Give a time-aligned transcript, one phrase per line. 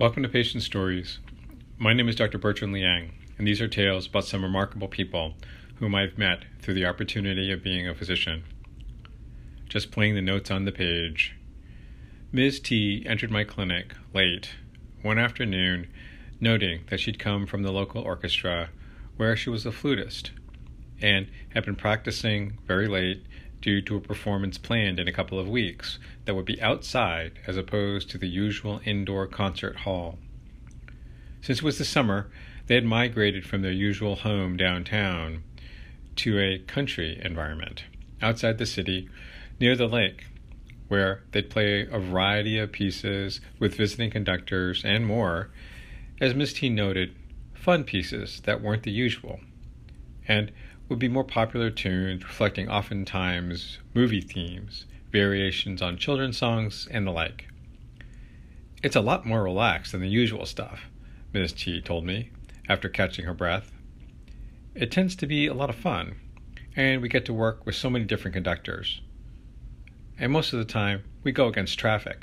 [0.00, 1.18] Welcome to Patient Stories.
[1.76, 2.38] My name is Dr.
[2.38, 5.34] Bertrand Liang, and these are tales about some remarkable people
[5.80, 8.44] whom I've met through the opportunity of being a physician.
[9.68, 11.34] Just playing the notes on the page.
[12.30, 12.60] Ms.
[12.60, 14.50] T entered my clinic late
[15.02, 15.88] one afternoon,
[16.38, 18.70] noting that she'd come from the local orchestra
[19.16, 20.30] where she was a flutist
[21.02, 23.26] and had been practicing very late
[23.60, 27.56] due to a performance planned in a couple of weeks that would be outside as
[27.56, 30.18] opposed to the usual indoor concert hall.
[31.40, 32.30] Since it was the summer,
[32.66, 35.42] they had migrated from their usual home downtown
[36.16, 37.84] to a country environment
[38.20, 39.08] outside the city
[39.60, 40.26] near the lake
[40.88, 45.50] where they'd play a variety of pieces with visiting conductors and more,
[46.20, 47.14] as Miss T noted,
[47.54, 49.40] fun pieces that weren't the usual.
[50.26, 50.50] And
[50.88, 57.10] would be more popular tunes reflecting oftentimes movie themes, variations on children's songs, and the
[57.10, 57.48] like.
[58.82, 60.82] It's a lot more relaxed than the usual stuff,
[61.32, 62.30] Miss T told me,
[62.68, 63.72] after catching her breath.
[64.74, 66.16] It tends to be a lot of fun,
[66.76, 69.00] and we get to work with so many different conductors.
[70.18, 72.22] And most of the time, we go against traffic.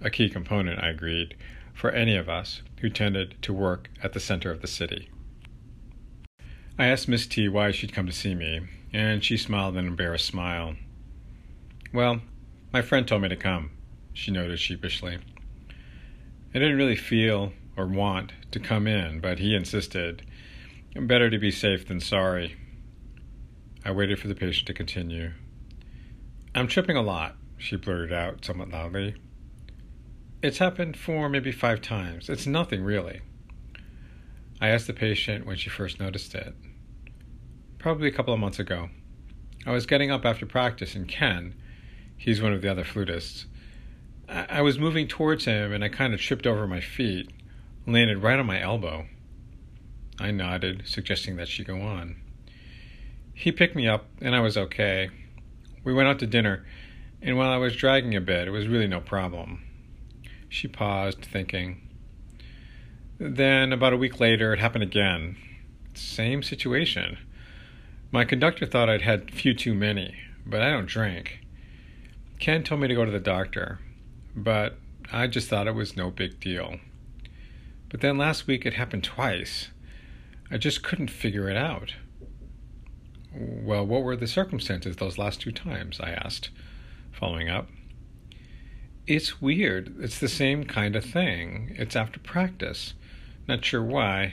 [0.00, 1.36] A key component, I agreed,
[1.72, 5.08] for any of us who tended to work at the center of the city.
[6.80, 10.24] I asked Miss T why she'd come to see me, and she smiled an embarrassed
[10.24, 10.76] smile.
[11.92, 12.22] Well,
[12.72, 13.72] my friend told me to come,
[14.14, 15.18] she noted sheepishly.
[16.54, 20.22] I didn't really feel or want to come in, but he insisted.
[20.98, 22.56] Better to be safe than sorry.
[23.84, 25.32] I waited for the patient to continue.
[26.54, 29.16] I'm tripping a lot, she blurted out somewhat loudly.
[30.42, 32.30] It's happened four, maybe five times.
[32.30, 33.20] It's nothing really.
[34.62, 36.54] I asked the patient when she first noticed it
[37.80, 38.90] probably a couple of months ago.
[39.66, 41.54] I was getting up after practice, and Ken,
[42.16, 43.46] he's one of the other flutists,
[44.28, 47.30] I, I was moving towards him and I kind of tripped over my feet,
[47.86, 49.06] landed right on my elbow.
[50.18, 52.16] I nodded, suggesting that she go on.
[53.34, 55.08] He picked me up, and I was okay.
[55.82, 56.66] We went out to dinner,
[57.22, 59.62] and while I was dragging a bit, it was really no problem.
[60.50, 61.88] She paused, thinking.
[63.18, 65.38] Then, about a week later, it happened again.
[65.94, 67.16] Same situation.
[68.12, 71.46] My conductor thought I'd had few too many, but I don't drink.
[72.40, 73.78] Ken told me to go to the doctor,
[74.34, 74.78] but
[75.12, 76.80] I just thought it was no big deal.
[77.88, 79.68] But then last week it happened twice.
[80.50, 81.94] I just couldn't figure it out.
[83.32, 86.00] Well, what were the circumstances those last two times?
[86.00, 86.50] I asked,
[87.12, 87.68] following up.
[89.06, 89.94] It's weird.
[90.00, 91.76] It's the same kind of thing.
[91.78, 92.94] It's after practice.
[93.46, 94.32] Not sure why.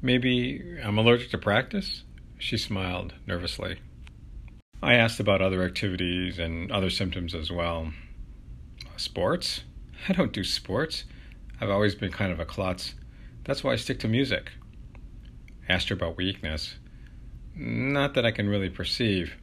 [0.00, 2.04] Maybe I'm allergic to practice?
[2.38, 3.78] She smiled nervously.
[4.82, 7.92] I asked about other activities and other symptoms as well.
[8.96, 9.62] Sports?
[10.08, 11.04] I don't do sports.
[11.60, 12.94] I've always been kind of a klutz.
[13.44, 14.52] That's why I stick to music.
[15.68, 16.74] Asked her about weakness.
[17.54, 19.34] Not that I can really perceive.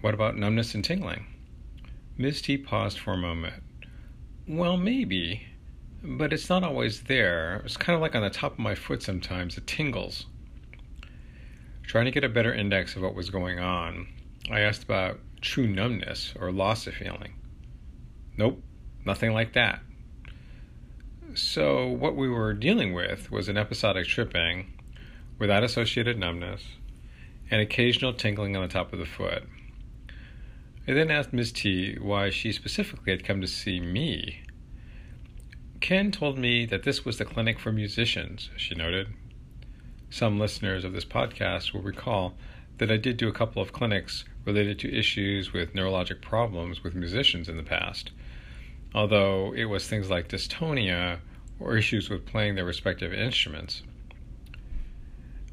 [0.00, 1.26] What about numbness and tingling?
[2.16, 3.62] Miss T paused for a moment.
[4.48, 5.46] Well, maybe,
[6.02, 7.60] but it's not always there.
[7.64, 9.58] It's kind of like on the top of my foot sometimes.
[9.58, 10.26] It tingles.
[11.90, 14.06] Trying to get a better index of what was going on,
[14.48, 17.34] I asked about true numbness or loss of feeling.
[18.36, 18.62] Nope,
[19.04, 19.80] nothing like that.
[21.34, 24.70] So, what we were dealing with was an episodic tripping
[25.40, 26.62] without associated numbness
[27.50, 29.42] and occasional tingling on the top of the foot.
[30.86, 31.50] I then asked Ms.
[31.50, 34.44] T why she specifically had come to see me.
[35.80, 39.08] Ken told me that this was the clinic for musicians, she noted.
[40.12, 42.34] Some listeners of this podcast will recall
[42.78, 46.96] that I did do a couple of clinics related to issues with neurologic problems with
[46.96, 48.10] musicians in the past,
[48.92, 51.20] although it was things like dystonia
[51.60, 53.84] or issues with playing their respective instruments.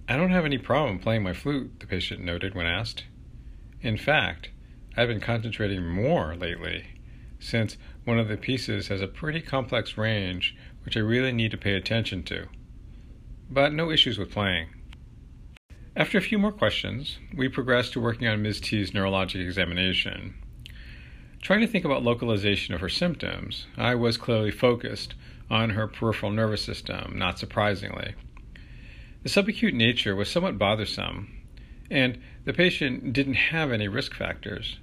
[0.09, 3.03] I don't have any problem playing my flute, the patient noted when asked.
[3.81, 4.49] In fact,
[4.95, 6.85] I've been concentrating more lately,
[7.37, 11.57] since one of the pieces has a pretty complex range which I really need to
[11.57, 12.47] pay attention to
[13.49, 14.67] but no issues with playing.
[15.95, 18.61] After a few more questions, we progressed to working on Ms.
[18.61, 20.35] T's neurologic examination.
[21.41, 25.15] Trying to think about localization of her symptoms, I was clearly focused
[25.49, 28.13] on her peripheral nervous system, not surprisingly.
[29.23, 31.35] The subacute nature was somewhat bothersome,
[31.89, 34.77] and the patient didn't have any risk factors.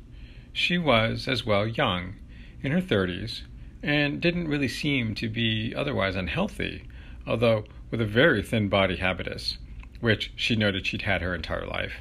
[0.52, 2.14] She was, as well, young,
[2.62, 3.42] in her 30s,
[3.82, 6.88] and didn't really seem to be otherwise unhealthy,
[7.26, 7.64] although
[7.94, 9.56] with a very thin body habitus,
[10.00, 11.92] which she noted she'd had her entire life.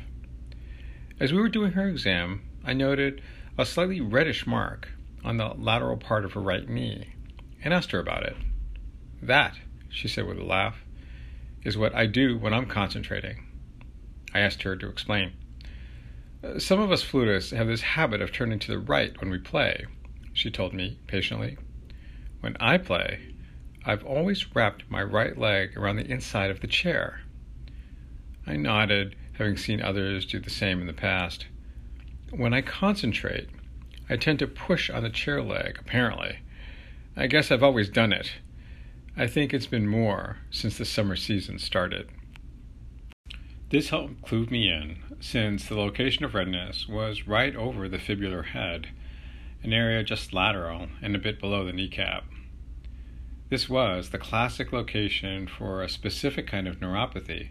[1.19, 3.21] As we were doing her exam, I noted
[3.59, 4.89] a slightly reddish mark
[5.23, 7.13] on the lateral part of her right knee,
[7.63, 8.35] and asked her about it.
[9.21, 9.53] That,
[9.87, 10.83] she said with a laugh,
[11.63, 13.45] is what I do when I'm concentrating.
[14.33, 15.33] I asked her to explain.
[16.57, 19.85] Some of us flutists have this habit of turning to the right when we play,
[20.33, 21.55] she told me patiently.
[22.39, 23.32] When I play,
[23.85, 27.21] I've always wrapped my right leg around the inside of the chair.
[28.47, 31.47] I nodded, having seen others do the same in the past.
[32.31, 33.49] When I concentrate,
[34.09, 36.39] I tend to push on the chair leg, apparently.
[37.15, 38.31] I guess I've always done it.
[39.17, 42.09] I think it's been more since the summer season started.
[43.69, 48.45] This helped clue me in, since the location of redness was right over the fibular
[48.45, 48.89] head,
[49.61, 52.23] an area just lateral and a bit below the kneecap.
[53.53, 57.49] This was the classic location for a specific kind of neuropathy,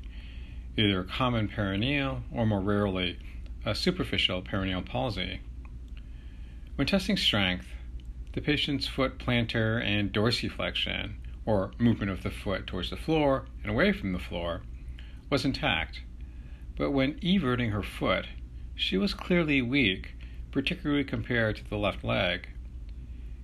[0.76, 3.20] either common peroneal or more rarely
[3.64, 5.42] a superficial peroneal palsy.
[6.74, 7.68] When testing strength,
[8.32, 11.12] the patient's foot plantar and dorsiflexion,
[11.46, 14.62] or movement of the foot towards the floor and away from the floor,
[15.30, 16.00] was intact
[16.74, 18.26] but when everting her foot,
[18.74, 20.16] she was clearly weak,
[20.50, 22.48] particularly compared to the left leg.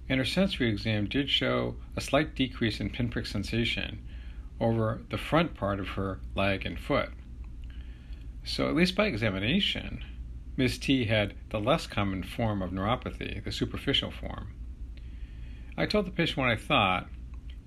[0.08, 4.02] And her sensory exam did show a slight decrease in pinprick sensation
[4.60, 7.10] over the front part of her leg and foot.
[8.44, 10.05] So, at least by examination,
[10.56, 10.78] Ms.
[10.78, 14.55] T had the less common form of neuropathy, the superficial form.
[15.76, 17.08] I told the patient what I thought,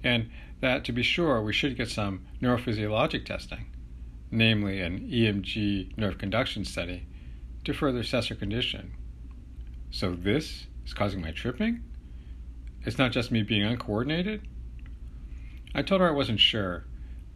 [0.03, 3.67] and that to be sure we should get some neurophysiologic testing
[4.31, 7.05] namely an EMG nerve conduction study,
[7.65, 8.93] to further assess her condition.
[9.91, 11.83] So this is causing my tripping?
[12.83, 14.47] It's not just me being uncoordinated?
[15.73, 16.85] I told her I wasn't sure,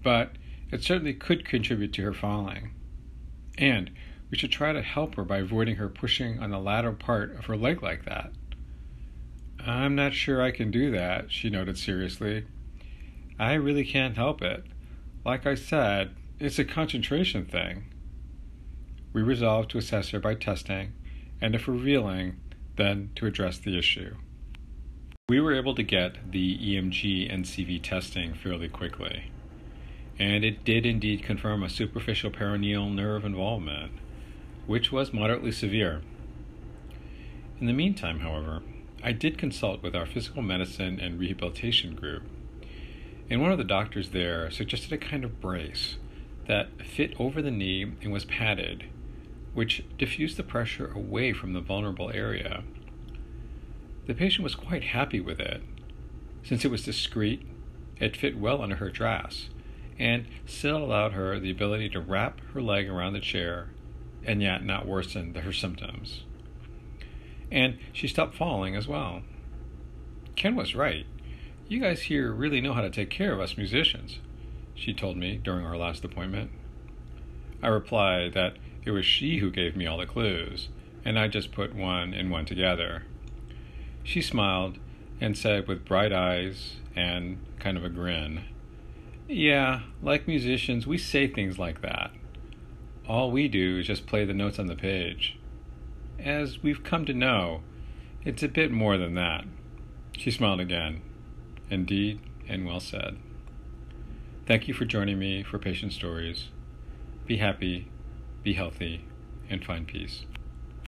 [0.04, 0.32] but
[0.72, 2.72] it certainly could contribute to her falling.
[3.58, 3.92] And
[4.30, 7.46] we should try to help her by avoiding her pushing on the lateral part of
[7.46, 8.32] her leg like that.
[9.60, 12.46] I'm not sure I can do that, she noted seriously.
[13.40, 14.64] I really can't help it.
[15.24, 17.86] Like I said, it's a concentration thing.
[19.14, 20.94] We resolved to assess her by testing,
[21.42, 22.38] and if revealing,
[22.76, 24.16] then to address the issue.
[25.28, 29.32] We were able to get the EMG and CV testing fairly quickly,
[30.20, 33.94] and it did indeed confirm a superficial peroneal nerve involvement,
[34.68, 36.04] which was moderately severe.
[37.60, 38.62] In the meantime, however,
[39.04, 42.22] I did consult with our physical medicine and rehabilitation group,
[43.28, 45.96] and one of the doctors there suggested a kind of brace
[46.48, 48.84] that fit over the knee and was padded,
[49.56, 52.64] which diffused the pressure away from the vulnerable area.
[54.06, 55.62] The patient was quite happy with it.
[56.44, 57.46] Since it was discreet,
[58.00, 59.50] it fit well under her dress,
[59.98, 63.70] and still allowed her the ability to wrap her leg around the chair
[64.26, 66.24] and yet not worsen her symptoms.
[67.52, 69.22] And she stopped falling as well.
[70.36, 71.06] Ken was right.
[71.68, 74.20] You guys here really know how to take care of us musicians
[74.76, 76.52] she told me during our last appointment.
[77.64, 80.68] I replied that it was she who gave me all the clues,
[81.04, 83.04] and I just put one and one together.
[84.06, 84.78] She smiled
[85.20, 88.46] and said with bright eyes and kind of a grin,
[89.28, 92.12] Yeah, like musicians, we say things like that.
[93.08, 95.40] All we do is just play the notes on the page.
[96.20, 97.62] As we've come to know,
[98.24, 99.46] it's a bit more than that.
[100.16, 101.02] She smiled again.
[101.72, 103.18] Indeed, and well said.
[104.46, 106.50] Thank you for joining me for Patient Stories.
[107.26, 107.88] Be happy,
[108.44, 109.06] be healthy,
[109.50, 110.26] and find peace.